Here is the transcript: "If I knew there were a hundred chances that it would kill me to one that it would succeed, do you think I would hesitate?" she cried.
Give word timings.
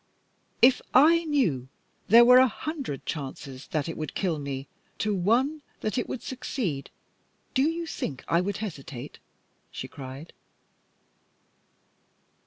"If 0.63 0.81
I 0.95 1.25
knew 1.25 1.67
there 2.07 2.25
were 2.25 2.39
a 2.39 2.47
hundred 2.47 3.05
chances 3.05 3.67
that 3.67 3.87
it 3.87 3.95
would 3.95 4.15
kill 4.15 4.39
me 4.39 4.67
to 4.97 5.13
one 5.13 5.61
that 5.81 5.95
it 5.95 6.09
would 6.09 6.23
succeed, 6.23 6.89
do 7.53 7.61
you 7.69 7.85
think 7.85 8.23
I 8.27 8.41
would 8.41 8.57
hesitate?" 8.57 9.19
she 9.69 9.87
cried. 9.87 10.33